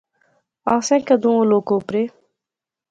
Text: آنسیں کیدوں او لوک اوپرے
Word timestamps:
آنسیں 0.73 1.01
کیدوں 1.07 1.35
او 1.37 1.43
لوک 1.49 1.67
اوپرے 1.73 2.03